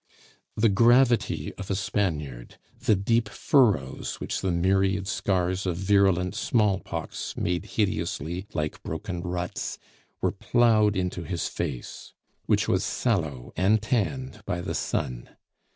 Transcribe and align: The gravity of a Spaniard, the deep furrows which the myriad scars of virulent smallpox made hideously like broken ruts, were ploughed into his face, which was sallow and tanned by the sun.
The 0.55 0.67
gravity 0.69 1.53
of 1.59 1.69
a 1.69 1.75
Spaniard, 1.75 2.57
the 2.85 2.95
deep 2.95 3.29
furrows 3.29 4.15
which 4.19 4.41
the 4.41 4.49
myriad 4.51 5.07
scars 5.07 5.67
of 5.67 5.77
virulent 5.77 6.33
smallpox 6.33 7.37
made 7.37 7.65
hideously 7.77 8.47
like 8.55 8.81
broken 8.81 9.21
ruts, 9.21 9.77
were 10.19 10.31
ploughed 10.31 10.95
into 10.97 11.21
his 11.21 11.47
face, 11.47 12.13
which 12.47 12.67
was 12.67 12.83
sallow 12.83 13.53
and 13.55 13.79
tanned 13.79 14.41
by 14.47 14.59
the 14.59 14.73
sun. 14.73 15.29